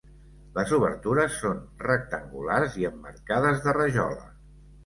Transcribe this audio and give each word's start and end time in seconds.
Les 0.53 0.71
obertures 0.77 1.35
són 1.43 1.59
rectangulars 1.83 2.79
i 2.85 2.89
emmarcades 2.93 3.63
de 3.67 3.79
rajola. 3.81 4.27